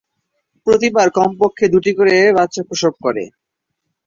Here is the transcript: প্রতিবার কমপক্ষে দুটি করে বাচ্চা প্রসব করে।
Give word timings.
প্রতিবার 0.67 1.07
কমপক্ষে 1.17 1.65
দুটি 1.73 1.91
করে 1.97 2.15
বাচ্চা 2.37 2.61
প্রসব 2.67 2.93
করে। 3.05 3.23